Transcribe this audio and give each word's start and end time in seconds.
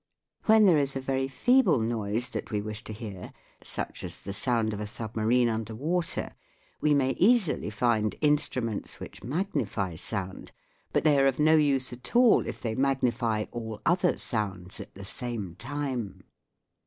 When 0.45 0.65
there 0.65 0.79
is 0.79 0.95
a 0.95 0.99
very 0.99 1.27
feeble 1.27 1.77
noise 1.77 2.29
that 2.29 2.49
we 2.49 2.59
wish 2.59 2.83
to 2.85 2.91
hear, 2.91 3.31
such 3.63 4.03
as 4.03 4.19
the 4.19 4.33
sound 4.33 4.73
of 4.73 4.79
a 4.79 4.87
submarine 4.87 5.47
under 5.47 5.75
water, 5.75 6.33
we 6.79 6.95
may 6.95 7.11
easily 7.19 7.69
find 7.69 8.15
instruments 8.19 8.99
which 8.99 9.23
magnify 9.23 9.93
sound, 9.93 10.53
but 10.91 11.03
they 11.03 11.19
are 11.19 11.27
of 11.27 11.37
no 11.37 11.53
use 11.55 11.93
at 11.93 12.15
all 12.15 12.47
if 12.47 12.59
they 12.61 12.73
magnify 12.73 13.45
all 13.51 13.79
other 13.85 14.17
sounds 14.17 14.79
at 14.79 14.95
the 14.95 15.05
same 15.05 15.53
time. 15.59 16.23